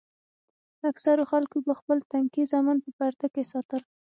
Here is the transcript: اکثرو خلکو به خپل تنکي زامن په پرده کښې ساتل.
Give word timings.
اکثرو 0.89 1.23
خلکو 1.31 1.57
به 1.65 1.73
خپل 1.79 1.97
تنکي 2.11 2.43
زامن 2.51 2.77
په 2.85 2.89
پرده 2.97 3.27
کښې 3.35 3.43
ساتل. 3.51 3.81